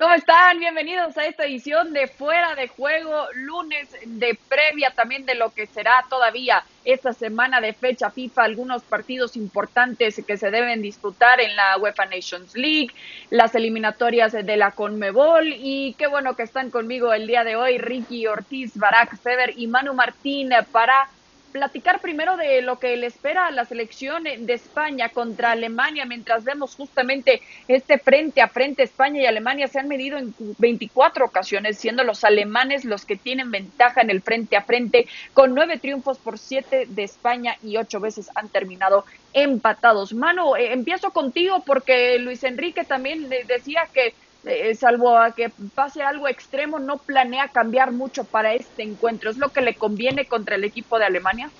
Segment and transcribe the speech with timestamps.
[0.00, 0.58] ¿Cómo están?
[0.58, 5.66] Bienvenidos a esta edición de Fuera de Juego, lunes de previa también de lo que
[5.66, 11.54] será todavía esta semana de fecha FIFA, algunos partidos importantes que se deben disfrutar en
[11.54, 12.88] la UEFA Nations League,
[13.28, 17.76] las eliminatorias de la Conmebol y qué bueno que están conmigo el día de hoy
[17.76, 21.10] Ricky Ortiz, Barack Feber y Manu Martín para
[21.50, 26.44] platicar primero de lo que le espera a la selección de España contra Alemania, mientras
[26.44, 31.78] vemos justamente este frente a frente España y Alemania se han medido en 24 ocasiones,
[31.78, 36.18] siendo los alemanes los que tienen ventaja en el frente a frente, con nueve triunfos
[36.18, 40.12] por siete de España y ocho veces han terminado empatados.
[40.12, 46.02] Mano, eh, empiezo contigo porque Luis Enrique también decía que eh, salvo a que pase
[46.02, 49.30] algo extremo, no planea cambiar mucho para este encuentro.
[49.30, 51.50] ¿Es lo que le conviene contra el equipo de Alemania?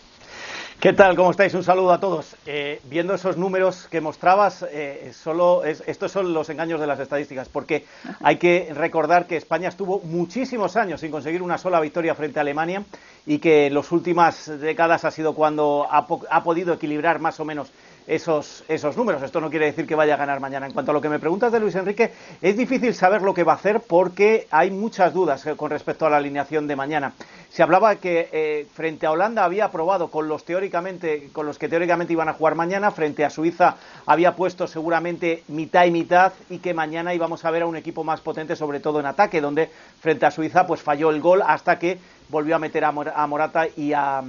[0.81, 1.15] ¿Qué tal?
[1.15, 1.53] ¿Cómo estáis?
[1.53, 2.37] Un saludo a todos.
[2.47, 7.51] Eh, viendo esos números que mostrabas, eh, solo estos son los engaños de las estadísticas,
[7.51, 7.85] porque
[8.23, 12.43] hay que recordar que España estuvo muchísimos años sin conseguir una sola victoria frente a
[12.43, 12.83] Alemania
[13.27, 17.45] y que en las últimas décadas ha sido cuando ha, ha podido equilibrar más o
[17.45, 17.71] menos
[18.07, 19.23] esos, esos números.
[19.23, 20.67] Esto no quiere decir que vaya a ganar mañana.
[20.67, 23.45] En cuanto a lo que me preguntas de Luis Enrique, es difícil saber lo que
[23.45, 27.13] va a hacer porque hay muchas dudas eh, con respecto a la alineación de mañana.
[27.51, 31.69] Se hablaba que eh, frente a Holanda había probado con los teóricamente, con los que
[31.69, 36.59] teóricamente iban a jugar mañana, frente a Suiza había puesto seguramente mitad y mitad y
[36.59, 39.69] que mañana íbamos a ver a un equipo más potente, sobre todo en ataque, donde
[40.01, 43.93] frente a Suiza pues falló el gol hasta que volvió a meter a Morata y
[43.93, 44.23] a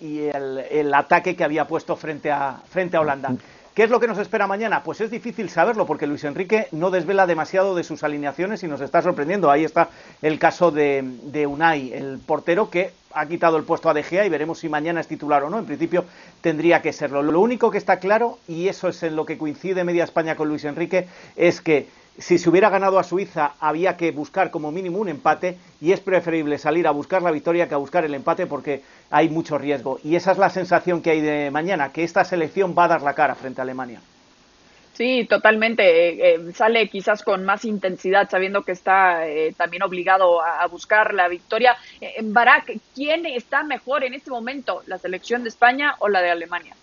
[0.00, 3.34] y el, ataque que había puesto frente a, frente a Holanda.
[3.76, 4.82] ¿Qué es lo que nos espera mañana?
[4.82, 8.80] Pues es difícil saberlo porque Luis Enrique no desvela demasiado de sus alineaciones y nos
[8.80, 9.50] está sorprendiendo.
[9.50, 9.90] Ahí está
[10.22, 14.24] el caso de, de Unai, el portero que ha quitado el puesto a De Gea
[14.24, 15.58] y veremos si mañana es titular o no.
[15.58, 16.06] En principio
[16.40, 17.22] tendría que serlo.
[17.22, 20.48] Lo único que está claro, y eso es en lo que coincide Media España con
[20.48, 21.86] Luis Enrique, es que
[22.18, 26.00] si se hubiera ganado a Suiza había que buscar como mínimo un empate y es
[26.00, 30.00] preferible salir a buscar la victoria que a buscar el empate porque hay mucho riesgo.
[30.02, 33.02] Y esa es la sensación que hay de mañana, que esta selección va a dar
[33.02, 34.00] la cara frente a Alemania.
[34.94, 35.82] Sí, totalmente.
[35.82, 41.12] Eh, eh, sale quizás con más intensidad, sabiendo que está eh, también obligado a, buscar
[41.12, 41.76] la victoria.
[42.22, 46.74] Barak, ¿quién está mejor en este momento, la selección de España o la de Alemania?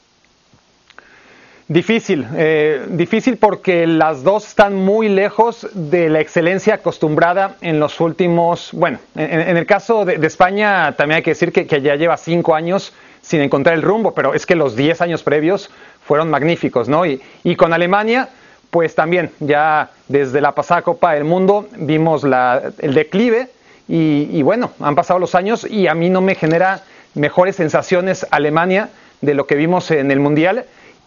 [1.70, 8.02] Difícil, eh, difícil porque las dos están muy lejos de la excelencia acostumbrada en los
[8.02, 12.54] últimos, bueno, en, el caso de, España también hay que decir que, ya lleva cinco
[12.54, 15.70] años sin encontrar el rumbo, pero es que los diez años previos
[16.06, 17.06] fueron magníficos, ¿no?
[17.06, 17.22] Y,
[17.56, 18.28] con Alemania,
[18.70, 23.48] pues también ya desde la pasada Copa del Mundo vimos el declive
[23.88, 26.82] y, y bueno, han pasado los años y a mí no me genera
[27.14, 28.90] mejores sensaciones Alemania
[29.22, 30.66] de lo que vimos en el Mundial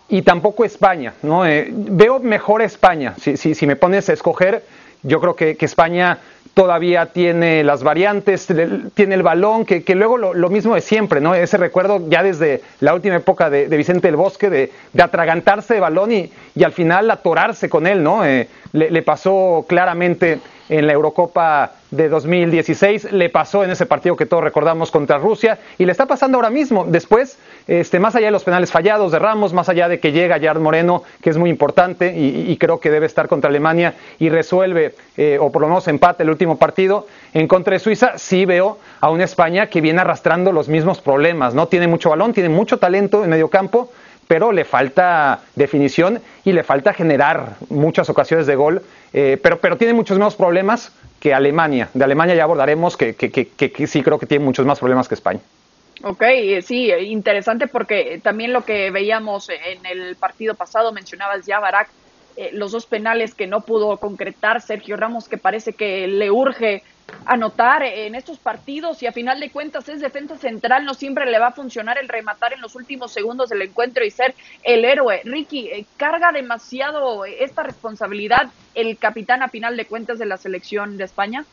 [0.09, 1.15] y tampoco España.
[1.23, 1.47] ¿no?
[1.47, 3.15] Eh, veo mejor España.
[3.21, 4.65] Si, si, si, me pones a escoger,
[5.03, 6.19] yo creo que, que, España
[6.55, 8.49] todavía tiene las variantes,
[8.95, 11.35] tiene el balón, que, que luego lo, mismo de siempre, ¿no?
[11.35, 15.81] Ese recuerdo ya desde la última época de, Vicente del Bosque, de, de, atragantarse de
[15.81, 18.25] balón y, y, al final atorarse con él, ¿no?
[18.25, 24.17] Eh, le, le pasó claramente en la Eurocopa de 2016, le pasó en ese partido
[24.17, 26.85] que todos recordamos contra Rusia y le está pasando ahora mismo.
[26.85, 30.39] Después, este, más allá de los penales fallados de Ramos, más allá de que llega
[30.39, 34.95] Yard Moreno, que es muy importante y, creo que debe estar contra Alemania y resuelve,
[35.17, 38.79] eh, o por lo menos empate el último partido en contra de Suiza, sí veo
[39.01, 41.69] a una España que viene arrastrando los mismos problemas, ¿no?
[41.69, 43.91] Tiene mucho balón, tiene mucho talento en medio campo,
[44.29, 49.95] pero le falta definición y le falta generar muchas ocasiones de gol, eh, pero, tiene
[49.95, 51.89] muchos menos problemas que Alemania.
[51.95, 53.15] De Alemania ya abordaremos que,
[53.87, 55.41] sí creo que tiene muchos más problemas que España.
[56.03, 61.47] Ok, eh, sí, eh, interesante porque también lo que veíamos en el partido pasado, mencionabas
[61.47, 61.89] ya, Barak,
[62.53, 66.83] los dos penales que no pudo concretar Sergio Ramos, que parece que le urge
[67.25, 71.39] anotar en estos partidos y a final de cuentas es defensa central, no siempre le
[71.39, 75.23] va a funcionar el rematar en los últimos segundos del encuentro y ser el héroe.
[75.25, 80.97] Ricky, eh, ¿carga demasiado esta responsabilidad el capitán a final de cuentas de la selección
[80.97, 81.47] de España?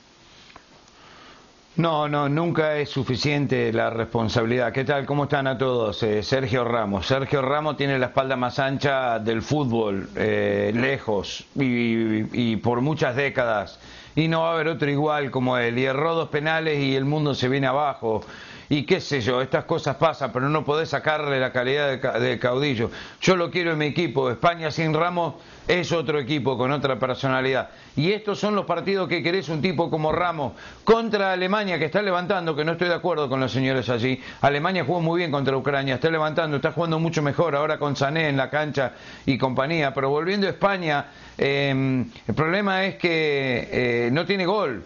[1.75, 4.71] No, no, nunca es suficiente la responsabilidad.
[4.71, 5.07] ¿Qué tal?
[5.07, 6.03] ¿Cómo están a todos?
[6.03, 7.07] Eh, Sergio Ramos.
[7.07, 13.79] Sergio Ramos tiene la espalda más ancha del fútbol, eh, lejos y por muchas décadas
[14.15, 15.77] y no va a haber otro igual como él.
[15.77, 18.21] Y erró dos penales y el mundo se viene abajo.
[18.69, 21.89] Y qué sé yo, estas cosas pasan, pero no podés sacarle la calidad
[22.19, 22.89] de, caudillo.
[23.21, 25.35] Yo lo quiero en mi equipo, España sin Ramos
[25.67, 27.69] es otro equipo con otra personalidad.
[27.95, 32.01] Y estos son los partidos que querés un tipo como Ramos contra Alemania que está
[32.01, 34.19] levantando, que no estoy de acuerdo con los señores allí.
[34.41, 38.29] Alemania jugó muy bien contra Ucrania, está levantando, está jugando mucho mejor ahora con Sané
[38.29, 38.93] en la cancha
[39.25, 39.93] y compañía.
[39.93, 41.05] Pero volviendo a España,
[41.37, 44.83] eh, el problema es que eh, no tiene gol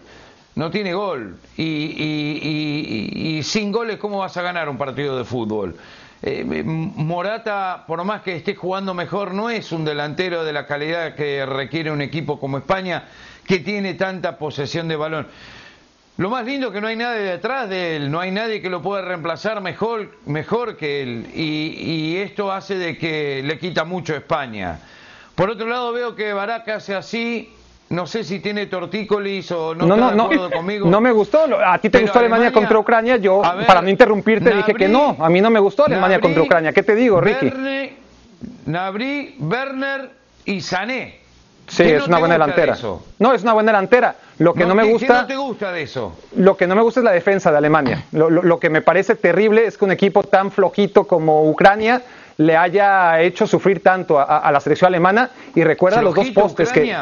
[0.58, 1.36] no tiene gol.
[1.56, 5.76] Y, sin goles, ¿cómo vas a ganar un partido de fútbol?
[6.20, 11.14] Eh, Morata, por más que esté jugando mejor, no es un delantero de la calidad
[11.14, 13.04] que requiere un equipo como España,
[13.46, 15.28] que tiene tanta posesión de balón.
[16.16, 18.68] Lo más lindo es que no hay nadie detrás de él, no hay nadie que
[18.68, 21.26] lo pueda reemplazar mejor, mejor que él.
[21.36, 24.80] Y, esto hace de que le quita mucho a España.
[25.36, 27.54] Por otro lado, veo que Baraka hace así
[27.90, 30.88] no sé si tiene tortícolis o no, no, no, de conmigo.
[30.88, 31.46] No me gustó.
[31.64, 33.16] A ti te gustó Alemania, contra Ucrania.
[33.16, 35.16] Yo, para no interrumpirte, dije que no.
[35.18, 36.72] A mí no me gustó Alemania contra Ucrania.
[36.72, 37.52] ¿Qué te digo, Ricky?
[38.66, 40.10] Nabri, Werner
[40.44, 41.20] y Sané.
[41.66, 42.76] Sí, es una buena delantera.
[43.18, 44.16] No, es una buena delantera.
[44.38, 45.06] Lo que no, me gusta.
[45.06, 46.16] ¿qué no te gusta de eso?
[46.36, 48.04] Lo que no me gusta es la defensa de Alemania.
[48.12, 52.02] Lo, que me parece terrible es que un equipo tan flojito como Ucrania
[52.36, 55.30] le haya hecho sufrir tanto a, la selección alemana.
[55.54, 56.94] Y recuerda los dos postes que.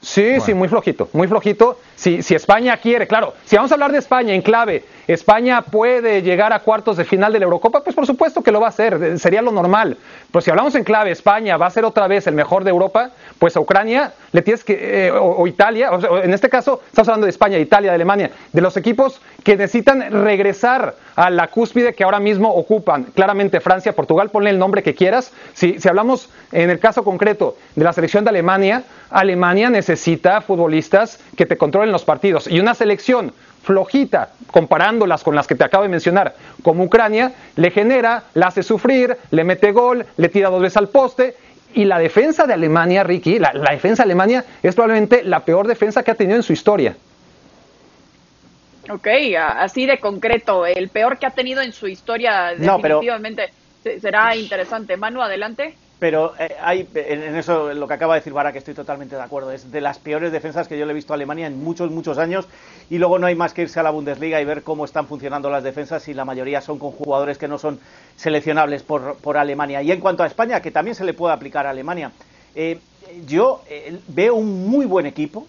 [0.00, 1.80] Sí, sí, muy flojito, muy flojito.
[1.94, 6.22] Si, si España quiere, claro, si vamos a hablar de España en clave, España puede
[6.22, 8.70] llegar a cuartos de final de la Eurocopa, pues por supuesto que lo va a
[8.70, 9.96] hacer, sería lo normal.
[10.32, 13.10] Pero si hablamos en clave, España va a ser otra vez el mejor de Europa,
[13.38, 17.26] pues a Ucrania le tienes que, eh, o, Italia, o en este caso estamos hablando
[17.26, 22.04] de España, Italia, de Alemania, de los equipos que necesitan regresar a la cúspide que
[22.04, 23.04] ahora mismo ocupan.
[23.04, 25.32] Claramente Francia, Portugal, ponle el nombre que quieras.
[25.54, 31.20] Si, si hablamos en el caso concreto de la selección de Alemania, Alemania necesita futbolistas
[31.36, 32.46] que te controlen los partidos.
[32.48, 33.32] Y una selección
[33.66, 38.62] flojita, comparándolas con las que te acabo de mencionar, como Ucrania, le genera, la hace
[38.62, 41.34] sufrir, le mete gol, le tira dos veces al poste.
[41.74, 46.04] Y la defensa de Alemania, Ricky, la, defensa de Alemania es probablemente la peor defensa
[46.04, 46.96] que ha tenido en su historia.
[48.88, 53.50] Ok, así de concreto, el peor que ha tenido en su historia, definitivamente
[54.00, 54.96] será interesante.
[54.96, 55.74] Manu, adelante.
[55.98, 59.50] Pero eh, hay, en eso, lo que acaba de decir que estoy totalmente de acuerdo,
[59.50, 62.18] es de las peores defensas que yo le he visto a Alemania en muchos, muchos
[62.18, 62.46] años.
[62.90, 65.48] Y luego no hay más que irse a la Bundesliga y ver cómo están funcionando
[65.48, 67.80] las defensas y la mayoría son con jugadores que no son
[68.16, 69.80] seleccionables por, por Alemania.
[69.80, 72.12] Y en cuanto a España, que también se le puede aplicar a Alemania,
[72.54, 72.78] eh,
[73.26, 75.46] yo eh, veo un muy buen equipo,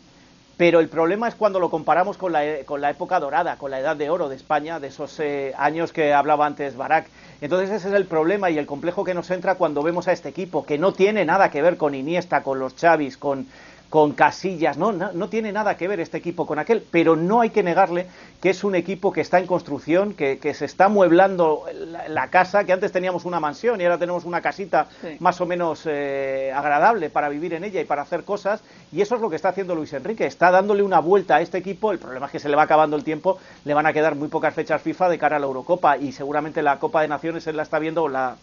[0.55, 3.79] pero el problema es cuando lo comparamos con la, con la época dorada, con la
[3.79, 5.19] edad de oro de España, de esos
[5.57, 7.07] años que hablaba antes Barak.
[7.41, 10.29] Entonces ese es el problema y el complejo que nos entra cuando vemos a este
[10.29, 13.47] equipo, que no tiene nada que ver con Iniesta, con los Chavis, con,
[13.89, 17.51] con Casillas, no, no, tiene nada que ver este equipo con aquel, pero no hay
[17.51, 18.07] que negarle
[18.41, 21.63] que es un equipo que está en construcción, que, se está mueblando
[22.07, 24.87] la, casa, que antes teníamos una mansión y ahora tenemos una casita
[25.19, 28.61] más o menos eh, agradable para vivir en ella y para hacer cosas,
[28.91, 31.57] y eso es lo que está haciendo Luis Enrique, está dándole una vuelta a este
[31.57, 34.15] equipo, el problema es que se le va acabando el tiempo, le van a quedar
[34.15, 37.47] muy pocas fechas FIFA de cara a la Eurocopa y seguramente la Copa de Naciones
[37.47, 38.35] él la está viendo, la,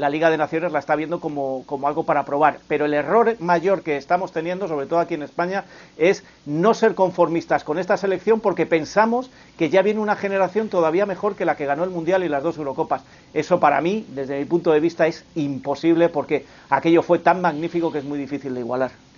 [0.00, 2.58] la Liga de Naciones la está viendo como, algo para probar.
[2.66, 5.64] Pero el error mayor que estamos teniendo, sobre todo aquí en España,
[5.98, 11.04] es no ser conformistas con esta selección porque pensamos que ya viene una generación todavía
[11.04, 13.02] mejor que la que ganó el Mundial y las dos Eurocopas.
[13.34, 17.92] Eso para mí, desde mi punto de vista, es imposible porque aquello fue tan magnífico
[17.92, 19.09] que es muy difícil de igualar.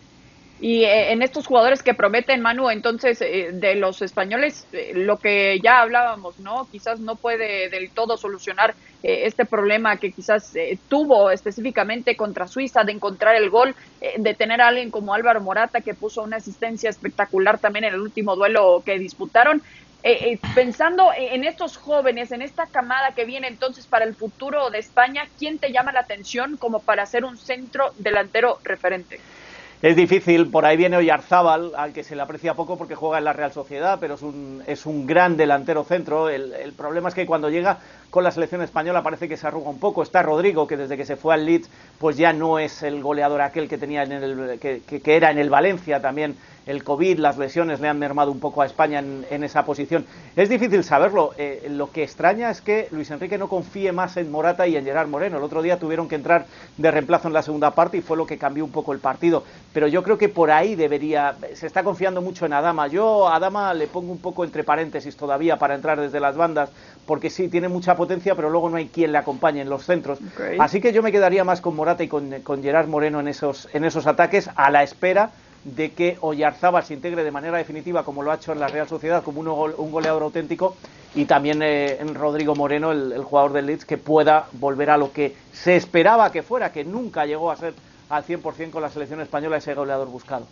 [0.64, 5.18] Y eh, en estos jugadores que prometen, Manu, entonces eh, de los españoles, eh, lo
[5.18, 6.68] que ya hablábamos, ¿no?
[6.70, 10.52] Quizás no puede del todo solucionar este problema que quizás
[10.86, 13.74] tuvo específicamente contra Suiza de encontrar el gol,
[14.16, 18.00] de tener a alguien como Álvaro Morata que puso una asistencia espectacular también en el
[18.00, 19.60] último duelo que disputaron.
[20.54, 25.22] pensando en estos jóvenes, en esta camada que viene entonces para el futuro de España,
[25.36, 29.24] ¿quién te llama la atención como para ser un centro delantero referente?
[29.82, 33.24] Es difícil, por ahí viene Oyarzábal, al que se le aprecia poco porque juega en
[33.24, 36.28] la Real Sociedad, pero es un, es un gran delantero centro.
[36.28, 39.70] El, el problema es que cuando llega con la selección española parece que se arruga
[39.70, 40.04] un poco.
[40.04, 43.40] Está Rodrigo, que desde que se fue al Leeds, pues ya no es el goleador
[43.40, 47.38] aquel que tenía en el, que, que era en el Valencia también el COVID, las
[47.38, 50.06] lesiones le han mermado un poco a España en, esa posición.
[50.36, 51.32] Es difícil saberlo.
[51.36, 54.84] Eh, lo que extraña es que Luis Enrique no confíe más en Morata y en
[54.84, 55.38] Gerard Moreno.
[55.38, 58.26] El otro día tuvieron que entrar de reemplazo en la segunda parte y fue lo
[58.26, 59.42] que cambió un poco el partido.
[59.72, 61.34] Pero yo creo que por ahí debería.
[61.54, 62.86] Se está confiando mucho en Adama.
[62.86, 66.70] Yo a Adama le pongo un poco entre paréntesis todavía para entrar desde las bandas,
[67.06, 70.18] porque sí, tiene mucha potencia, pero luego no hay quien le acompañe en los centros.
[70.58, 73.68] Así que yo me quedaría más con Morata y con, con Gerard Moreno en esos,
[73.72, 75.30] en esos ataques, a la espera
[75.64, 78.88] de que Oyarzábal se integre de manera definitiva, como lo ha hecho en la Real
[78.88, 80.76] Sociedad, como un, goleador auténtico,
[81.14, 84.96] y también eh, en Rodrigo Moreno, el, el, jugador del Leeds, que pueda volver a
[84.96, 87.74] lo que se esperaba que fuera, que nunca llegó a ser
[88.08, 90.46] al 100% con la selección española ese goleador buscado.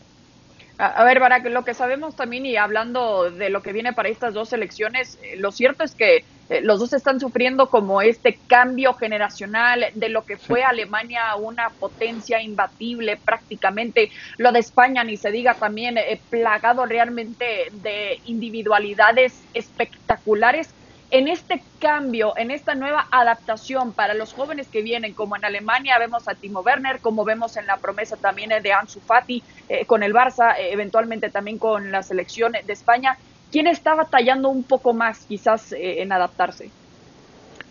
[0.82, 4.32] A, ver, Barak, lo que sabemos también y hablando de lo que viene para estas
[4.32, 8.94] dos elecciones, eh, lo cierto es que eh, los dos están sufriendo como este cambio
[8.94, 15.30] generacional de lo que fue Alemania una potencia imbatible prácticamente, lo de España ni se
[15.30, 20.74] diga también eh, plagado realmente de individualidades espectaculares
[21.10, 25.98] en este cambio, en esta nueva adaptación para los jóvenes que vienen, como en Alemania
[25.98, 30.02] vemos a Timo Werner, como vemos en la promesa también de Ansu Fati eh, con
[30.02, 33.16] el Barça, eh, eventualmente también con la selección de España,
[33.50, 36.70] ¿quién está batallando un poco más quizás eh, en adaptarse?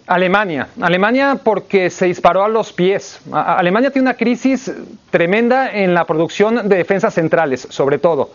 [0.06, 0.68] Alemania.
[0.82, 3.22] Alemania porque se disparó a los pies.
[3.32, 4.72] Alemania tiene una crisis
[5.12, 8.32] tremenda en la producción de defensas centrales, sobre todo.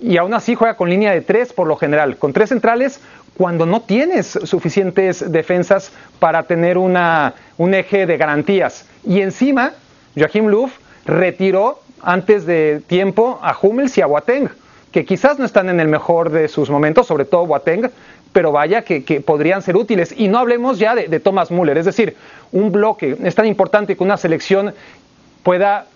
[0.00, 2.18] Y aún así juega con línea de tres por lo general.
[2.18, 3.00] Con tres centrales,
[3.38, 8.84] cuando no tienes suficientes defensas para tener una, un eje de garantías.
[9.06, 9.74] Y encima,
[10.16, 10.68] Joachim Löw
[11.06, 14.50] retiró antes de tiempo a Hummels y a Boateng,
[14.90, 17.88] que quizás no están en el mejor de sus momentos, sobre todo Boateng,
[18.32, 20.12] pero vaya que, podrían ser útiles.
[20.16, 22.16] Y no hablemos ya de, de, Thomas Müller, es decir,
[22.50, 24.74] un bloque es tan importante que una selección
[25.44, 25.86] pueda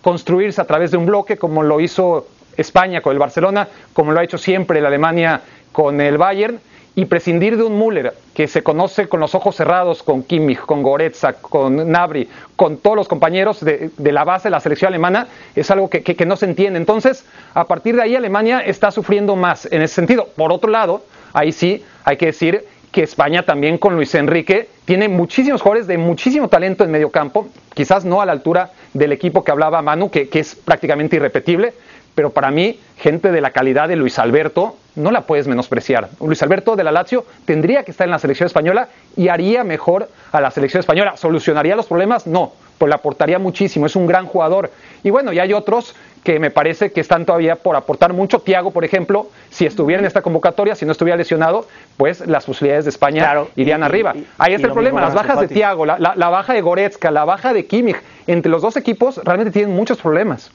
[0.00, 2.26] construirse a través de un bloque como lo hizo
[2.56, 6.58] España con el Barcelona, como lo ha hecho siempre la Alemania con el Bayern
[6.98, 10.82] y prescindir de un Müller que se conoce con los ojos cerrados con Kimmich, con
[10.82, 12.26] Goretzka, con Nabri,
[12.56, 16.36] con todos los compañeros de, la base de la selección alemana, es algo que, no
[16.36, 16.78] se entiende.
[16.78, 20.28] Entonces, a partir de ahí Alemania está sufriendo más en ese sentido.
[20.36, 21.02] Por otro lado,
[21.34, 25.98] ahí sí hay que decir que España también con Luis Enrique tiene muchísimos jugadores de
[25.98, 30.10] muchísimo talento en medio campo, quizás no a la altura del equipo que hablaba Manu,
[30.10, 31.74] que, que es prácticamente irrepetible,
[32.16, 36.08] pero para mí, gente de la calidad de Luis Alberto, no la puedes menospreciar.
[36.18, 40.08] Luis Alberto de la Lazio tendría que estar en la selección española y haría mejor
[40.32, 41.18] a la selección española.
[41.18, 42.26] ¿Solucionaría los problemas?
[42.26, 44.70] No, pues le aportaría muchísimo, es un gran jugador.
[45.04, 45.94] Y bueno, y hay otros
[46.24, 48.38] que me parece que están todavía por aportar mucho.
[48.38, 51.66] Tiago, por ejemplo, si estuviera en esta convocatoria, si no estuviera lesionado,
[51.98, 54.14] pues las posibilidades de España irían arriba.
[54.38, 57.52] Ahí está el problema, las bajas de Tiago, la, la, baja de Goretzka, la baja
[57.52, 60.50] de Kimmich, entre los dos equipos realmente tienen muchos problemas.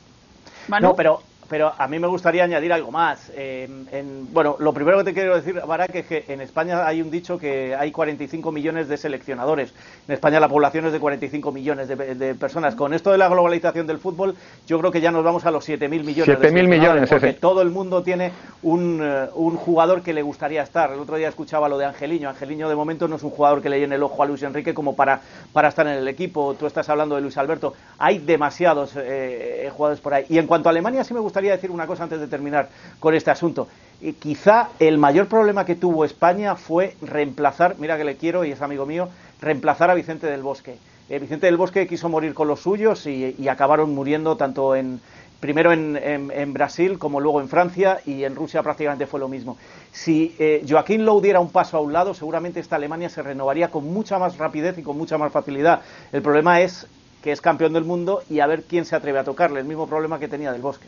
[0.79, 3.29] No, pero pero a mí me gustaría añadir algo más.
[3.35, 7.11] en, bueno, lo primero que te quiero decir, Barak, es que en España hay un
[7.11, 9.73] dicho que hay 45 millones de seleccionadores.
[10.07, 12.73] En España la población es de 45 millones de, personas.
[12.75, 14.33] Con esto de la globalización del fútbol,
[14.65, 16.39] yo creo que ya nos vamos a los 7.000 millones.
[16.39, 18.31] 7.000 millones, porque todo el mundo tiene
[18.63, 20.93] un, eh, un, jugador que le gustaría estar.
[20.93, 22.29] El otro día escuchaba lo de Angeliño.
[22.29, 24.73] Angeliño de momento no es un jugador que le llene el ojo a Luis Enrique
[24.73, 25.19] como para,
[25.51, 26.55] para estar en el equipo.
[26.57, 27.73] Tú estás hablando de Luis Alberto.
[27.97, 30.25] Hay demasiados eh, jugadores por ahí.
[30.29, 32.69] Y en cuanto a Alemania, sí me gustaría decir una cosa antes de terminar
[32.99, 33.67] con este asunto.
[34.01, 38.51] Y quizá el mayor problema que tuvo España fue reemplazar, mira que le quiero y
[38.51, 39.09] es amigo mío,
[39.41, 40.77] reemplazar a Vicente del Bosque.
[41.09, 45.01] Eh, Vicente del Bosque quiso morir con los suyos y, acabaron muriendo tanto en,
[45.39, 49.57] primero en, Brasil como luego en Francia y en Rusia prácticamente fue lo mismo.
[49.91, 53.69] Si eh, Joaquín Lowe diera un paso a un lado, seguramente esta Alemania se renovaría
[53.69, 55.81] con mucha más rapidez y con mucha más facilidad.
[56.11, 56.87] El problema es
[57.21, 59.87] que es campeón del mundo y a ver quién se atreve a tocarle, el mismo
[59.87, 60.87] problema que tenía del Bosque.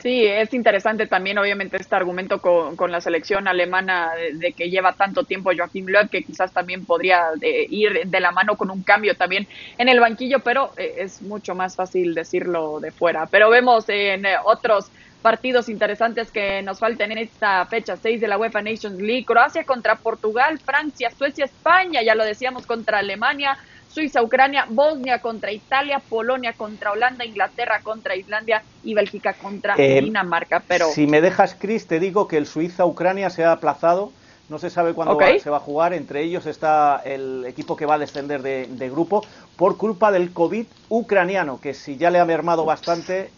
[0.00, 5.24] Sí, es interesante también, obviamente, este argumento con, la selección alemana de, que lleva tanto
[5.24, 9.14] tiempo Joachim Löw, que quizás también podría eh, ir de la mano con un cambio
[9.14, 13.26] también en el banquillo, pero eh, es mucho más fácil decirlo de fuera.
[13.26, 14.90] Pero vemos en eh, otros
[15.20, 19.26] partidos interesantes que nos faltan en esta fecha 6 de la UEFA Nations League.
[19.26, 23.58] Croacia contra Portugal, Francia, Suecia, España, ya lo decíamos, contra Alemania,
[23.92, 30.00] Suiza, Ucrania, Bosnia contra Italia, Polonia contra Holanda, Inglaterra contra Islandia y Bélgica contra eh,
[30.00, 30.62] Dinamarca.
[30.66, 34.12] Pero si me dejas, Chris, te digo que el Suiza-Ucrania se ha aplazado.
[34.48, 35.92] No se sabe cuándo se va a jugar.
[35.92, 39.24] Entre ellos está el equipo que va a descender de, grupo
[39.56, 43.30] por culpa del COVID ucraniano, que si ya le ha mermado bastante,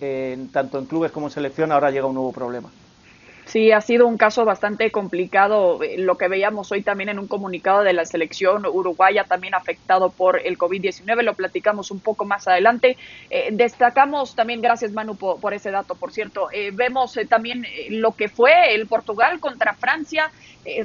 [0.52, 2.70] tanto en clubes como en selección, ahora llega un nuevo problema.
[3.52, 5.82] Sí, ha sido un caso bastante complicado.
[5.82, 10.08] Eh, lo que veíamos hoy también en un comunicado de la selección uruguaya, también afectado
[10.08, 12.96] por el COVID-19, lo platicamos un poco más adelante.
[13.28, 18.30] Eh, destacamos también, gracias Manu por, ese dato, por cierto, eh, vemos también lo que
[18.30, 20.30] fue el Portugal contra Francia.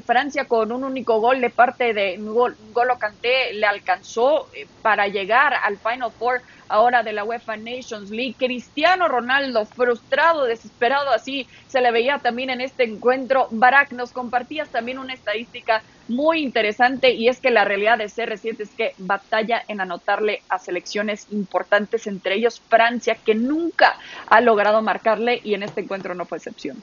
[0.04, 4.48] Francia con un único gol de parte de N'Golo Kanté le alcanzó
[4.82, 8.36] para llegar al Final Four ahora de la UEFA Nations League.
[8.38, 13.48] Cristiano Ronaldo, frustrado, desesperado, así se le veía también en este encuentro.
[13.52, 18.62] Barak, nos compartías también una estadística muy interesante y es que la realidad de CR7
[18.62, 23.98] es que batalla en anotarle a selecciones importantes, entre ellos Francia, que nunca
[24.30, 26.82] ha logrado marcarle y en este encuentro no fue excepción.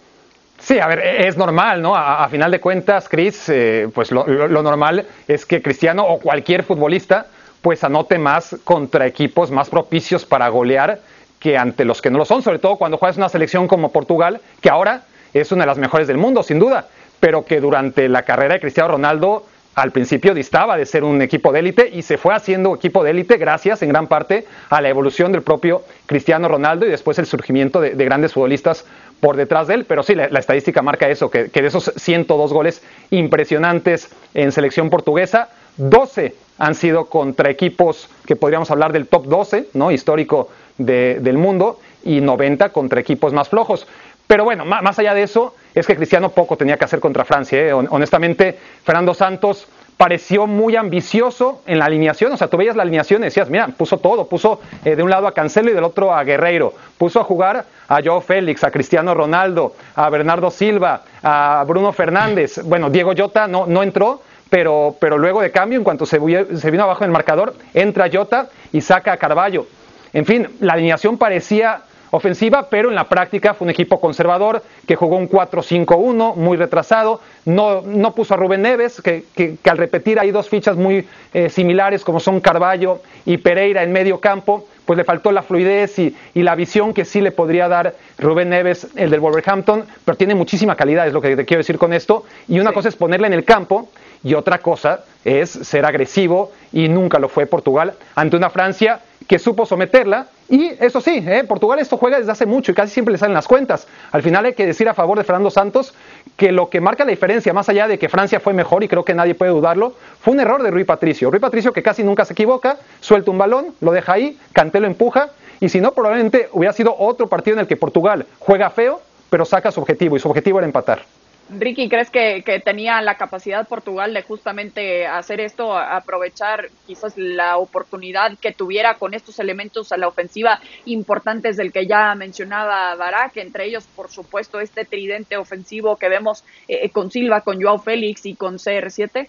[0.59, 1.95] Sí, a ver, e-, es normal, ¿no?
[1.97, 4.25] A, final de cuentas, Chris, eh, pues lo,
[4.63, 7.27] normal es que Cristiano o cualquier futbolista
[7.65, 11.01] pues anote más contra equipos más propicios para golear
[11.41, 14.43] que ante los que no lo son, sobre todo cuando juegas una selección como Portugal,
[14.61, 16.89] que ahora es una de las mejores del mundo, sin duda,
[17.21, 21.53] pero que durante la carrera de Cristiano Ronaldo al principio distaba de ser un equipo
[21.53, 24.91] de élite y se fue haciendo equipo de élite gracias en gran parte a la
[24.91, 28.85] evolución del propio Cristiano Ronaldo y después el surgimiento de, grandes futbolistas
[29.21, 29.85] por detrás de él.
[29.87, 35.49] Pero sí, la, estadística marca eso, que, de esos 102 goles impresionantes en selección portuguesa,
[35.77, 39.91] 12 han sido contra equipos que podríamos hablar del top 12, ¿no?
[39.91, 43.87] histórico del mundo, y 90 contra equipos más flojos.
[44.27, 47.59] Pero bueno, más allá de eso, es que Cristiano poco tenía que hacer contra Francia.
[47.61, 47.73] ¿eh?
[47.73, 49.67] Honestamente, Fernando Santos
[49.97, 52.33] pareció muy ambicioso en la alineación.
[52.33, 54.27] O sea, tú veías la alineación y decías, mira, puso todo.
[54.27, 56.73] Puso eh, de un lado a Cancelo y del otro a Guerreiro.
[56.97, 62.61] Puso a jugar a Joe Félix, a Cristiano Ronaldo, a Bernardo Silva, a Bruno Fernández.
[62.65, 64.23] Bueno, Diego Jota no, no entró,
[64.55, 66.21] pero, pero luego de cambio, en cuanto se,
[66.57, 69.67] se vino abajo en el marcador, entra Jota y saca a Carballo.
[70.13, 71.83] En fin, la alineación parecía
[72.13, 77.21] ofensiva, pero en la práctica fue un equipo conservador que jugó un 4-5-1 muy retrasado,
[77.47, 81.51] no, no puso a Rubén Neves, que, que, al repetir hay dos fichas muy eh,
[81.51, 86.15] similares como son Carballo y Pereira en medio campo, pues le faltó la fluidez y,
[86.33, 90.37] y, la visión que sí le podría dar Rubén Neves, el del Wolverhampton, pero tiene
[90.37, 93.27] muchísima calidad, es lo que te quiero decir con esto, y una cosa es ponerla
[93.27, 93.89] en el campo
[94.25, 99.39] y otra cosa es ser agresivo y nunca lo fue Portugal ante una Francia que
[99.39, 100.27] supo someterla.
[100.49, 101.45] Y eso sí, ¿eh?
[101.45, 103.87] Portugal esto juega desde hace mucho y casi siempre le salen las cuentas.
[104.13, 105.95] Al final hay que decir a favor de Fernando Santos
[106.37, 109.05] que lo que marca la diferencia, más allá de que Francia fue mejor y creo
[109.05, 111.31] que nadie puede dudarlo, fue un error de Rui Patricio.
[111.31, 114.87] Rui Patricio que casi nunca se equivoca, suelta un balón, lo deja ahí, Canté lo
[114.87, 119.01] empuja y si no probablemente hubiera sido otro partido en el que Portugal juega feo,
[119.31, 121.03] pero saca su objetivo y su objetivo era empatar.
[121.51, 128.39] Ricky, ¿crees que, tenía la capacidad Portugal de justamente hacer esto, aprovechar quizás la oportunidad
[128.39, 133.67] que tuviera con estos elementos a la ofensiva importantes del que ya mencionaba Barak, entre
[133.67, 138.35] ellos, por supuesto, este tridente ofensivo que vemos eh, con Silva, con Joao Félix y
[138.35, 139.27] con CR7?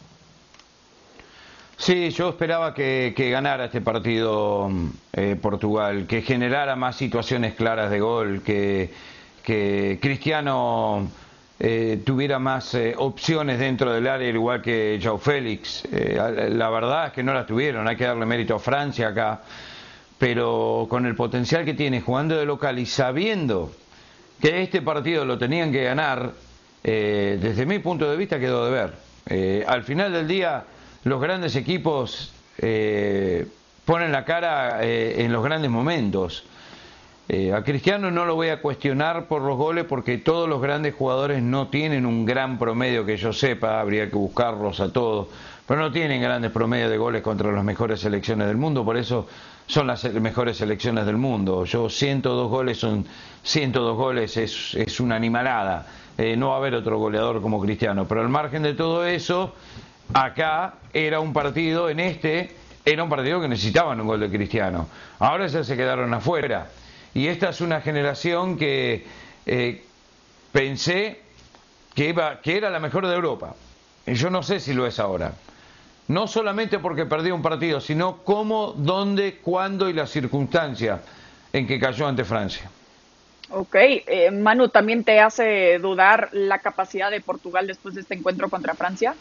[1.78, 4.70] Sí, yo esperaba que, ganara este partido
[5.12, 8.90] eh, Portugal, que generara más situaciones claras de gol, que
[10.02, 11.12] Cristiano
[11.58, 15.86] eh, tuviera más eh, opciones dentro del área, igual que Joe Félix.
[15.90, 19.42] Eh, la verdad es que no las tuvieron, hay que darle mérito a Francia acá,
[20.18, 23.72] pero con el potencial que tiene jugando de local y sabiendo
[24.42, 26.32] que este partido lo tenían que ganar,
[26.84, 29.66] desde mi punto de vista quedó de ver.
[29.66, 30.64] al final del día,
[31.04, 36.44] los grandes equipos ponen la cara en los grandes momentos.
[37.28, 40.94] Eh, a Cristiano no lo voy a cuestionar por los goles porque todos los grandes
[40.94, 45.30] jugadores no tienen un gran promedio que yo sepa, habría que buscarlos a todos,
[45.68, 49.28] pero no tienen grandes promedios de goles contra las mejores selecciones del mundo, por eso
[49.66, 51.66] son las mejores selecciones del mundo.
[51.66, 53.06] Yo 102 goles son
[53.42, 55.88] 102 goles es, es una animalada.
[56.20, 59.56] Eh, no va a haber otro goleador como Cristiano, pero al margen de todo eso,
[60.14, 64.88] acá era un partido en este era un partido que necesitaban un gol de Cristiano.
[65.18, 66.68] Ahora ya se quedaron afuera.
[67.16, 69.06] Y esta es una generación que
[69.46, 69.84] eh,
[70.52, 71.22] pensé
[71.96, 73.56] que, iba, que era la mejor de Europa.
[74.06, 75.32] Y yo no sé si lo es ahora.
[76.10, 81.00] No solamente porque perdió un partido, sino cómo, dónde, cuándo y la circunstancia
[81.54, 82.70] en que cayó ante Francia.
[83.50, 88.50] Ok, eh, Manu, ¿también te hace dudar la capacidad de Portugal después de este encuentro
[88.50, 89.16] contra Francia?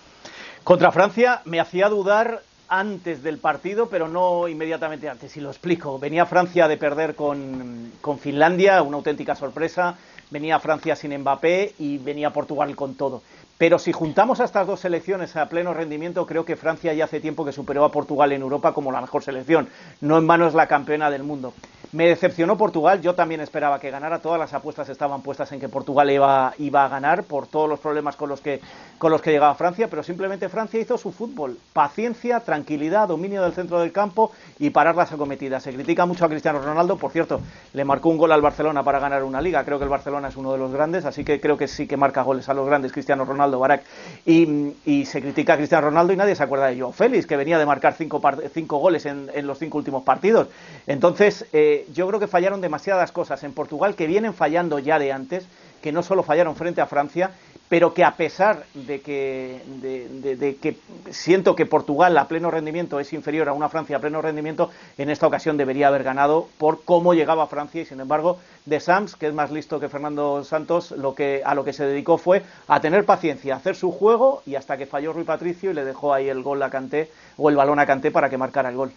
[0.65, 5.37] Contra Francia me hacía dudar antes del partido, pero no inmediatamente antes.
[5.37, 5.99] Y lo explico.
[5.99, 9.97] Venía Francia de perder con, con, Finlandia, una auténtica sorpresa.
[10.31, 13.23] Venía Francia sin Mbappé y venía Portugal con todo.
[13.57, 17.21] Pero si juntamos a estas dos selecciones a pleno rendimiento, creo que Francia ya hace
[17.21, 19.69] tiempo que superó a Portugal en Europa como la mejor selección.
[20.01, 21.55] No en vano es la campeona del mundo.
[21.95, 25.69] Me decepcionó Portugal, yo también esperaba que ganara, todas las apuestas estaban puestas en que
[25.69, 28.61] Portugal iba, iba a ganar por todos los problemas con los, que,
[28.99, 33.53] con los que llegaba Francia, pero simplemente Francia hizo su fútbol, paciencia, tranquilidad, dominio del
[33.53, 35.63] centro del campo y parar las acometidas.
[35.63, 37.41] Se critica mucho a Cristiano Ronaldo, por cierto,
[37.73, 40.37] le marcó un gol al Barcelona para ganar una liga, creo que el Barcelona es
[40.37, 42.91] uno de los grandes, así que creo que sí que marca goles a los grandes
[42.91, 43.85] Cristiano Ronaldo, Barak,
[44.27, 47.57] y, se critica a Cristiano Ronaldo y nadie se acuerda de Joao Félix, que venía
[47.57, 48.21] de marcar cinco,
[48.53, 50.49] cinco goles en, en los cinco últimos partidos.
[50.89, 55.13] Entonces, eh, yo creo que fallaron demasiadas cosas en Portugal que vienen fallando ya de
[55.13, 55.47] antes,
[55.83, 57.33] que no solo fallaron frente a Francia,
[57.69, 60.77] pero que a pesar de que, de, que
[61.11, 65.11] siento que Portugal a pleno rendimiento es inferior a una Francia a pleno rendimiento, en
[65.11, 69.27] esta ocasión debería haber ganado por cómo llegaba Francia y sin embargo de Sams, que
[69.27, 72.81] es más listo que Fernando Santos, lo que, a lo que se dedicó fue a
[72.81, 76.15] tener paciencia, a hacer su juego y hasta que falló Rui Patricio y le dejó
[76.15, 78.93] ahí el gol a Canté o el balón a Canté para que marcara el gol.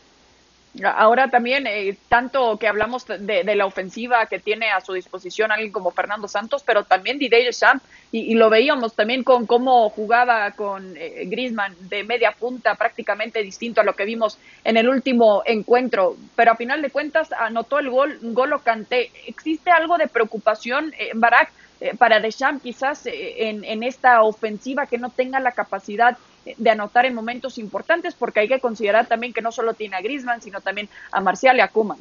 [0.83, 5.71] Ahora también, eh, tanto que hablamos de, la ofensiva que tiene a su disposición alguien
[5.71, 10.95] como Fernando Santos, pero también Didier Deschamps, y, lo veíamos también con cómo jugaba con
[10.97, 16.15] eh, Griezmann de media punta, prácticamente distinto a lo que vimos en el último encuentro,
[16.35, 19.11] pero a final de cuentas anotó el gol, Golo Canté.
[19.25, 24.97] ¿Existe algo de preocupación, eh, Barak, eh, para Deschamps quizás en, en esta ofensiva que
[24.97, 26.17] no tenga la capacidad
[26.57, 30.01] de anotar en momentos importantes, porque hay que considerar también que no solo tiene a
[30.01, 31.97] Griezmann, sino también a Marcial y a Kuman.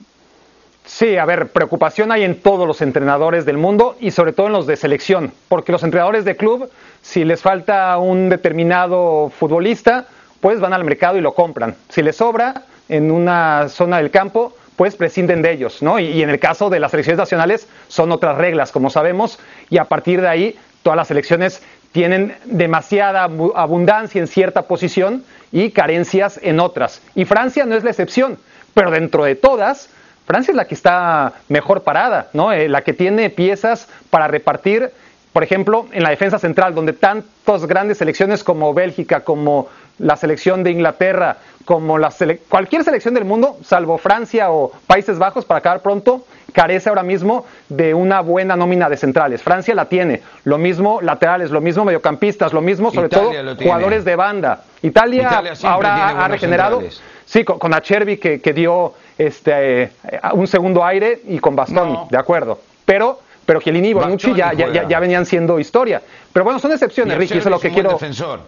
[0.86, 4.52] Sí, a ver, preocupación hay en todos los entrenadores del mundo y sobre todo en
[4.52, 6.70] los de selección, porque los entrenadores de club,
[7.02, 10.06] si les falta un determinado futbolista,
[10.40, 11.74] pues van al mercado y lo compran.
[11.88, 15.98] Si les sobra en una zona del campo, pues prescinden de ellos, ¿no?
[15.98, 19.78] Y, y, en el caso de las selecciones nacionales son otras reglas, como sabemos, y
[19.78, 20.56] a partir de ahí
[20.86, 21.62] todas las selecciones
[21.96, 27.00] tienen demasiada abundancia en cierta posición y carencias en otras.
[27.14, 28.36] Y Francia no es la excepción,
[28.74, 29.88] pero dentro de todas,
[30.26, 32.52] Francia es la que está mejor parada, ¿no?
[32.52, 34.90] Eh, la que tiene piezas para repartir,
[35.32, 40.64] por ejemplo, en la defensa central, donde tantas grandes selecciones como Bélgica, como la selección
[40.64, 42.10] de Inglaterra, como la
[42.48, 47.44] cualquier selección del mundo, salvo Francia o Países Bajos, para acabar pronto, carece ahora mismo
[47.68, 49.42] de una buena nómina de centrales.
[49.42, 54.16] Francia la tiene, lo mismo laterales, lo mismo mediocampistas, lo mismo sobre todo jugadores de
[54.16, 54.62] banda.
[54.80, 56.82] Italia, ahora ha regenerado,
[57.24, 59.90] sí, con, Achervi que, dio este, eh,
[60.34, 62.60] un segundo aire y con Bastoni, de acuerdo.
[62.84, 66.02] Pero pero Chiellini y Bonucci ya, ya, venían siendo historia.
[66.32, 67.90] Pero bueno, son excepciones, Ricky, eso es lo que quiero.
[67.90, 68.40] Defensor.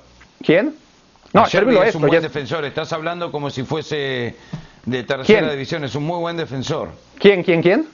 [0.43, 0.75] ¿Quién?
[1.33, 1.91] No, Achervi lo es.
[1.91, 4.37] Es un buen defensor, estás hablando como si fuese
[4.85, 6.91] de tercera división, es un muy buen defensor.
[7.19, 7.87] ¿Quién, quién, quién?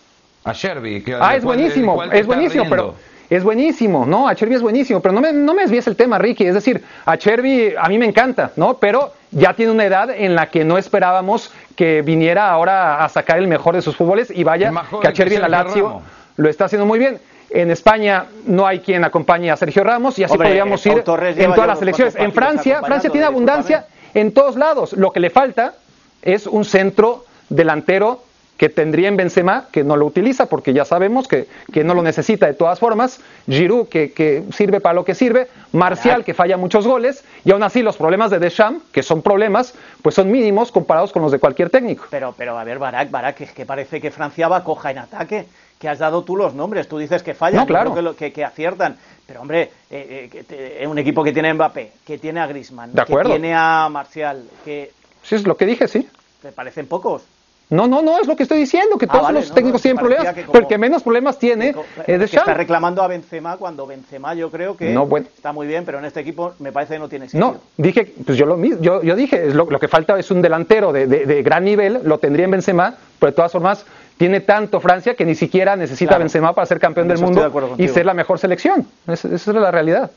[0.44, 1.03] A Sherby.
[1.03, 2.94] Que ah, es buenísimo, es buenísimo, pero
[3.31, 4.31] es buenísimo, ¿no?
[4.31, 6.44] Es buenísimo, pero no me, no me desvíes el tema, Ricky.
[6.44, 8.75] Es decir, a Cherby a mí me encanta, ¿no?
[8.75, 13.38] Pero ya tiene una edad en la que no esperábamos que viniera ahora a sacar
[13.38, 14.70] el mejor de sus fútboles y vaya
[15.01, 16.03] que a Cherby en la Lazio
[16.37, 17.18] lo está haciendo muy bien.
[17.55, 21.05] En España no hay quien acompañe a Sergio Ramos y así podríamos ir
[21.37, 22.17] en todas las elecciones.
[22.17, 24.93] En Francia, Francia tiene abundancia en todos lados.
[24.95, 25.75] Lo que le falta
[26.21, 28.23] es un centro delantero
[28.57, 32.03] que tendría en Benzema, que no lo utiliza porque ya sabemos que, que no lo
[32.03, 36.57] necesita de todas formas, Giroud que, que, sirve para lo que sirve, Marcial que falla
[36.57, 40.71] muchos goles y aún así los problemas de Deschamps, que son problemas, pues son mínimos
[40.71, 42.07] comparados con los de cualquier técnico.
[42.11, 45.47] Pero, pero a ver, Barak, Barak, es que parece que Francia va coja en ataque,
[45.78, 47.94] que has dado tú los nombres, tú dices que fallan, claro.
[48.16, 52.40] que, que, aciertan, pero hombre, eh, eh, un equipo que tiene a Mbappé, que tiene
[52.40, 54.92] a Griezmann, que tiene a Marcial, que...
[55.22, 56.08] Sí, es lo que dije, sí.
[56.42, 57.22] ¿Te parecen pocos?
[57.70, 60.34] No, no, no, es lo que estoy diciendo, que ah, todos los técnicos tienen problemas,
[60.52, 61.74] porque menos problemas tiene
[62.06, 64.94] es de Está reclamando a Benzema cuando Benzema yo creo que
[65.34, 67.40] está muy bien, pero en este equipo me parece que no tiene sitio.
[67.40, 70.92] No, dije, pues yo lo yo, yo dije, lo, lo que falta es un delantero
[70.92, 75.14] de, de, gran nivel, lo tendría en Benzema, pero de todas formas tiene tanto Francia
[75.14, 78.87] que ni siquiera necesita Benzema para ser campeón del mundo y ser la mejor selección.
[79.07, 80.11] esa es la realidad.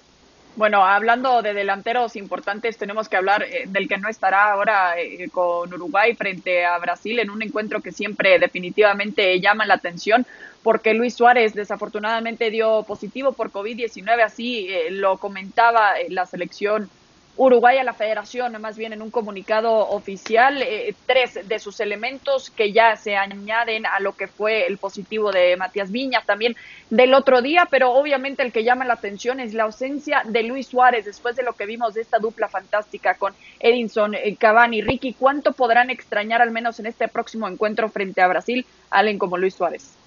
[0.57, 5.29] Bueno, hablando de delanteros importantes, tenemos que hablar eh, del que no estará ahora eh,
[5.31, 10.25] con Uruguay frente a Brasil en un encuentro que siempre definitivamente llama la atención
[10.63, 16.89] porque Luis Suárez desafortunadamente dio positivo por COVID-19, así eh, lo comentaba la selección
[17.37, 22.49] Uruguay a la federación, más bien en un comunicado oficial, eh, tres de sus elementos
[22.49, 26.55] que ya se añaden a lo que fue el positivo de Matías Viña también
[26.89, 30.67] del otro día, pero obviamente el que llama la atención es la ausencia de Luis
[30.67, 34.81] Suárez después de lo que vimos de esta dupla fantástica con Edinson eh, Cavani.
[34.81, 39.37] Ricky, ¿cuánto podrán extrañar al menos en este próximo encuentro frente a Brasil alguien como
[39.37, 40.06] Luis Suárez?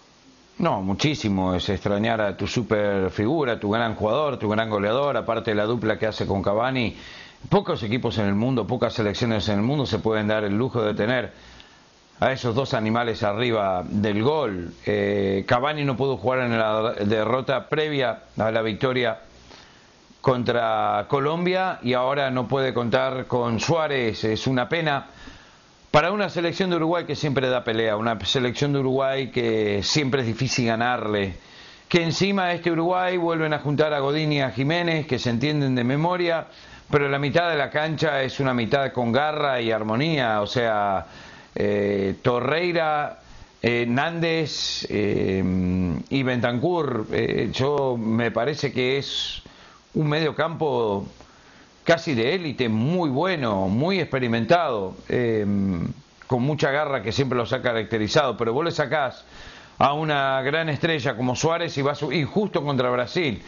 [0.61, 1.55] No, muchísimo.
[1.55, 5.65] Es extrañar a tu super figura, tu gran jugador, tu gran goleador, aparte de la
[5.65, 6.99] dupla que hace con Cavani.
[7.49, 10.83] Pocos equipos en el mundo, pocas selecciones en el mundo se pueden dar el lujo
[10.83, 11.33] de tener
[12.21, 14.75] a esos dos animales arriba del gol.
[14.85, 19.19] Eh, Cavani no pudo jugar en la derrota previa a la victoria
[20.21, 24.25] contra Colombia y ahora no puede contar con Suárez.
[24.25, 25.07] Es una pena
[25.91, 30.21] para una selección de Uruguay que siempre da pelea, una selección de Uruguay que siempre
[30.21, 31.35] es difícil ganarle.
[31.89, 35.75] Que encima este Uruguay vuelven a juntar a Godín y a Jiménez, que se entienden
[35.75, 36.47] de memoria,
[36.89, 41.07] pero la mitad de la cancha es una mitad con garra y armonía, o sea,
[41.57, 43.19] eh, Torreira,
[43.61, 45.43] eh, Nández eh,
[46.09, 47.09] y Bentancur,
[47.53, 49.43] yo me parece que es
[49.95, 51.09] un medio campo
[51.85, 54.95] casi de élite, muy bueno, muy experimentado,
[56.27, 59.25] con mucha garra que siempre los ha caracterizado, pero vos le sacás
[59.79, 63.43] a una gran estrella como Suárez y vas injusto contra Brasil.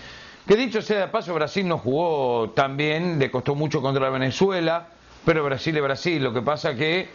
[0.46, 4.88] Que dicho sea de paso, Brasil no jugó tan bien, le costó mucho contra Venezuela,
[5.24, 6.22] pero Brasil es Brasil.
[6.22, 7.08] Lo que pasa que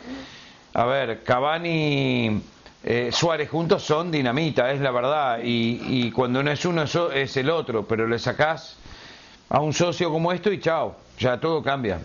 [0.77, 2.39] a ver, Cavani,
[2.83, 7.49] eh, Suárez juntos son dinamita, es la verdad, y, cuando no es uno es el
[7.49, 8.77] otro, pero le sacás
[9.49, 11.99] a un socio como esto y chao, ya todo cambia.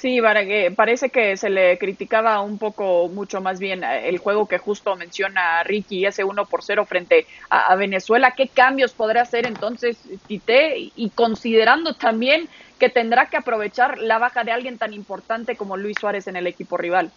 [0.00, 4.16] Sí, para que parece que se le criticaba un poco mucho más bien eh, el
[4.16, 8.30] juego que justo menciona Ricky, ese 1 por 0 frente a, Venezuela.
[8.34, 10.90] ¿Qué cambios podrá hacer entonces Tite?
[10.96, 15.98] Y considerando también que tendrá que aprovechar la baja de alguien tan importante como Luis
[16.00, 17.10] Suárez en el equipo rival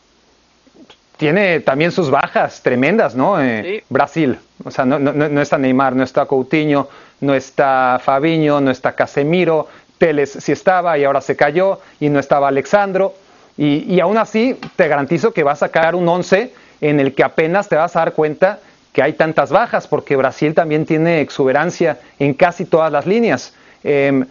[1.15, 3.41] tiene también sus bajas tremendas, ¿no?
[3.41, 6.89] Eh, Brasil, o sea, no, no, no, está Neymar, no está Coutinho,
[7.22, 12.19] no está Fabiño, no está Casemiro, Teles sí estaba y ahora se cayó, y no
[12.19, 13.13] estaba Alexandro,
[13.58, 16.51] y, y aún así te garantizo que va a sacar un 11
[16.82, 18.60] en el que apenas te vas a dar cuenta
[18.93, 23.53] que hay tantas bajas, porque Brasil también tiene exuberancia en casi todas las líneas.
[23.84, 24.25] Em,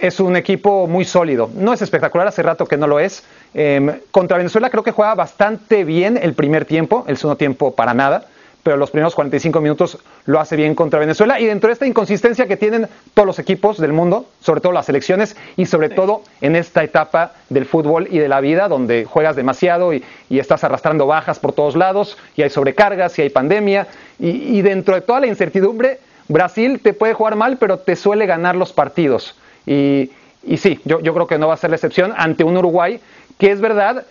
[0.00, 1.50] es un equipo muy sólido.
[1.54, 3.24] No es espectacular, hace rato que no lo es.
[3.54, 7.94] Em, contra Venezuela creo que juega bastante bien el primer tiempo, el segundo tiempo para
[7.94, 8.26] nada,
[8.62, 11.40] pero los primeros 45 minutos lo hace bien contra Venezuela.
[11.40, 14.86] Y dentro de esta inconsistencia que tienen todos los equipos del mundo, sobre todo las
[14.86, 19.36] selecciones y sobre todo en esta etapa del fútbol y de la vida donde juegas
[19.36, 23.86] demasiado y, estás arrastrando bajas por todos lados y hay sobrecargas y hay pandemia.
[24.18, 28.26] Y, y dentro de toda la incertidumbre, Brasil te puede jugar mal, pero te suele
[28.26, 29.36] ganar los partidos.
[29.66, 30.10] Y,
[30.56, 33.00] sí, yo, creo que no va a ser la excepción ante un Uruguay
[33.38, 34.04] que es verdad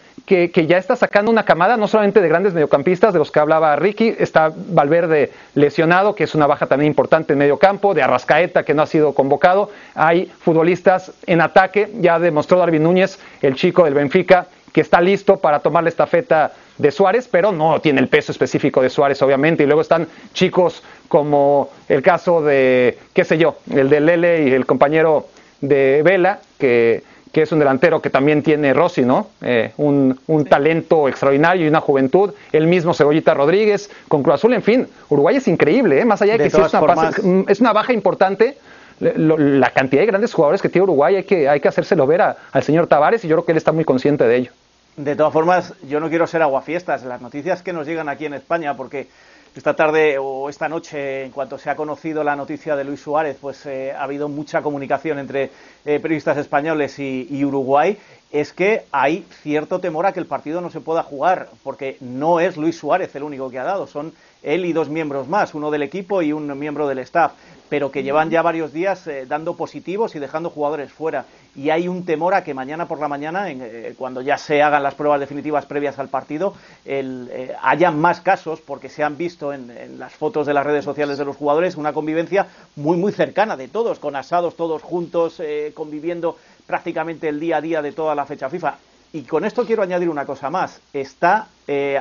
[0.51, 3.75] que, ya está sacando una camada no solamente de grandes mediocampistas de los que hablaba
[3.75, 8.63] Ricky, está Valverde lesionado, que es una baja también importante en medio campo, de Arrascaeta
[8.63, 13.83] que no ha sido convocado, hay futbolistas en ataque, ya demostró Darwin Núñez, el chico
[13.83, 18.07] del Benfica, que está listo para tomar la estafeta de Suárez, pero no tiene el
[18.07, 19.63] peso específico de Suárez, obviamente.
[19.63, 24.53] Y luego están chicos como el caso de, qué sé yo, el de Lele y
[24.53, 25.27] el compañero
[25.59, 29.27] de Vela, que, que es un delantero que también tiene Rossi, ¿no?
[29.41, 32.33] Eh, un, un talento extraordinario y una juventud.
[32.51, 34.87] El mismo Cebollita Rodríguez, con Cruz Azul, en fin.
[35.09, 36.05] Uruguay es increíble, ¿eh?
[36.05, 38.57] Más allá de, que sí es, una es una baja importante.
[38.99, 42.63] la cantidad de grandes jugadores que tiene Uruguay hay que, hay que hacérselo ver al
[42.63, 44.51] señor Tavares y yo creo que él está muy consciente de ello.
[44.97, 47.03] De todas formas, yo no quiero ser aguafiestas.
[47.03, 49.07] Las noticias que nos llegan aquí en España, porque
[49.55, 53.37] esta tarde o esta noche, en cuanto se ha conocido la noticia de Luis Suárez,
[53.39, 55.49] pues eh, ha habido mucha comunicación entre
[55.83, 57.97] eh, periodistas españoles y, Uruguay.
[58.31, 62.39] Es que hay cierto temor a que el partido no se pueda jugar, porque no
[62.39, 65.69] es Luis Suárez el único que ha dado, son él y dos miembros más, uno
[65.69, 67.33] del equipo y un miembro del staff
[67.71, 71.23] pero que llevan ya varios días eh, dando positivos y dejando jugadores fuera.
[71.55, 74.83] Y hay un temor a que mañana por la mañana, eh, cuando ya se hagan
[74.83, 76.53] las pruebas definitivas previas al partido,
[76.83, 81.17] eh, haya más casos, porque se han visto en, las fotos de las redes sociales
[81.17, 85.41] de los jugadores una convivencia muy, muy cercana de todos, con asados todos juntos,
[85.73, 86.35] conviviendo
[86.67, 88.75] prácticamente el día a día de toda la fecha FIFA.
[89.13, 90.81] Y con esto quiero añadir una cosa más.
[90.91, 91.47] Está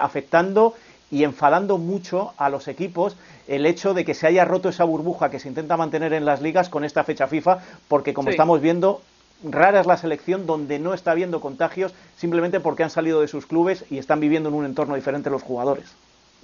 [0.01, 0.75] afectando
[1.11, 3.17] y enfadando mucho a los equipos
[3.51, 6.41] el hecho de que se haya roto esa burbuja que se intenta mantener en las
[6.41, 7.59] ligas con esta fecha FIFA,
[7.89, 9.03] porque como estamos viendo,
[9.43, 13.47] rara es la selección donde no está habiendo contagios simplemente porque han salido de sus
[13.47, 15.93] clubes y están viviendo en un entorno diferente los jugadores.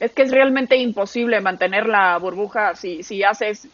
[0.01, 3.69] Es que es realmente imposible mantener la burbuja si, si haces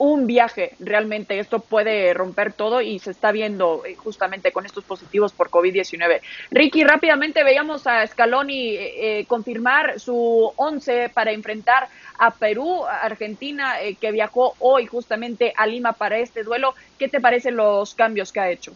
[0.00, 0.72] un viaje.
[0.80, 5.50] Realmente esto puede romper todo y se está viendo eh, justamente con estos positivos por
[5.50, 6.22] COVID-19.
[6.50, 13.74] Ricky, rápidamente veíamos a Scaloni eh, eh, confirmar su 11 para enfrentar a Perú, Argentina,
[14.00, 16.74] que viajó hoy justamente a Lima para este duelo.
[16.98, 18.72] ¿Qué te parecen los cambios que ha hecho?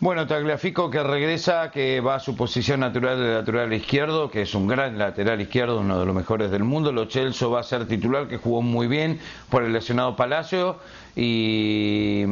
[0.00, 4.54] Bueno, Tagliafico que regresa, que va a su posición natural de lateral izquierdo, que es
[4.54, 6.90] un gran lateral izquierdo, uno de los mejores del mundo.
[6.90, 10.78] Lo Chelso va a ser titular, que jugó muy bien por el lesionado Palacio.
[11.14, 12.24] Y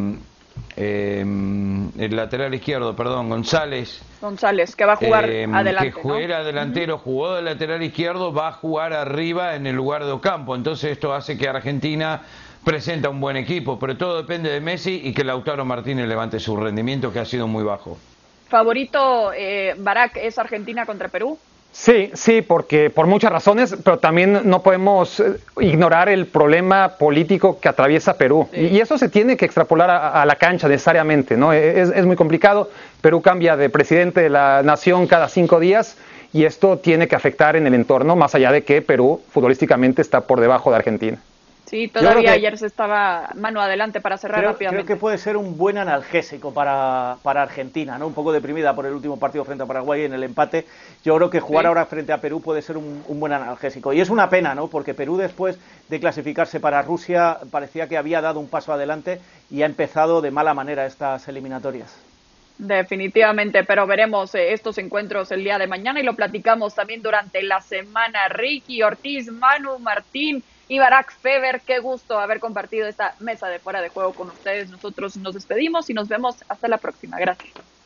[0.76, 4.00] Em, el lateral izquierdo, perdón, González.
[4.20, 5.92] González, que va a jugar em, adelante.
[5.92, 10.12] Que juega delantero, jugó de lateral izquierdo, va a jugar arriba en el lugar de
[10.12, 10.54] Ocampo.
[10.54, 12.22] Entonces esto hace que Argentina
[12.64, 16.56] presenta un buen equipo, pero todo depende de Messi y que Lautaro Martínez levante su
[16.56, 17.98] rendimiento que ha sido muy bajo.
[18.48, 21.38] ¿Favorito, eh, Barak, es Argentina contra Perú?
[21.70, 27.60] Sí, sí, porque por muchas razones, pero también no podemos eh, ignorar el problema político
[27.60, 28.48] que atraviesa Perú.
[28.52, 31.52] Y, eso se tiene que extrapolar a, la cancha necesariamente, ¿no?
[31.52, 32.70] E, es, es, muy complicado.
[33.00, 35.98] Perú cambia de presidente de la nación cada cinco días
[36.32, 40.22] y esto tiene que afectar en el entorno, más allá de que Perú futbolísticamente está
[40.22, 41.18] por debajo de Argentina.
[41.68, 44.87] Sí, todavía ayer se estaba mano adelante para cerrar rápidamente.
[44.87, 48.07] Creo que puede ser un buen analgésico para, para, Argentina, ¿no?
[48.07, 50.64] Un poco deprimida por el último partido frente a Paraguay en el empate.
[51.04, 53.92] Yo creo que jugar ahora frente a Perú puede ser un, un, buen analgésico.
[53.92, 54.68] Y es una pena, ¿no?
[54.68, 59.61] Porque Perú después de clasificarse para Rusia parecía que había dado un paso adelante y
[59.61, 61.94] ha empezado de mala manera estas eliminatorias.
[62.57, 67.42] Definitivamente, pero veremos eh, estos encuentros el día de mañana y lo platicamos también durante
[67.42, 68.28] la semana.
[68.28, 71.62] Ricky Ortiz, Manu Martín y Barack Feber.
[71.66, 74.70] Qué gusto haber compartido esta mesa de fuera de juego con ustedes.
[74.70, 77.18] Nosotros nos despedimos y nos vemos hasta la próxima.
[77.18, 77.77] Gracias.